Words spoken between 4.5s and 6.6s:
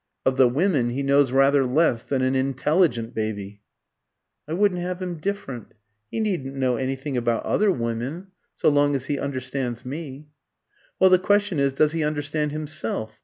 wouldn't have him different. He needn't